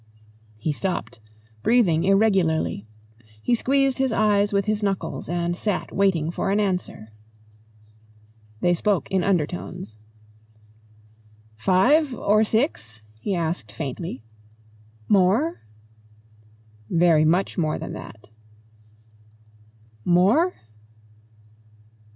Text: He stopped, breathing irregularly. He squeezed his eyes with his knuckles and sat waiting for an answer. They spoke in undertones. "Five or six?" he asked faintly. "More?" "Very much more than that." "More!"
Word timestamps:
He 0.57 0.71
stopped, 0.71 1.19
breathing 1.61 2.05
irregularly. 2.05 2.87
He 3.39 3.53
squeezed 3.53 3.99
his 3.99 4.11
eyes 4.11 4.51
with 4.51 4.65
his 4.65 4.81
knuckles 4.81 5.29
and 5.29 5.55
sat 5.55 5.91
waiting 5.91 6.31
for 6.31 6.49
an 6.49 6.59
answer. 6.59 7.09
They 8.61 8.73
spoke 8.73 9.11
in 9.11 9.23
undertones. 9.23 9.97
"Five 11.55 12.15
or 12.15 12.43
six?" 12.43 13.03
he 13.19 13.35
asked 13.35 13.71
faintly. 13.71 14.23
"More?" 15.07 15.59
"Very 16.89 17.23
much 17.23 17.59
more 17.59 17.77
than 17.77 17.93
that." 17.93 18.27
"More!" 20.03 20.55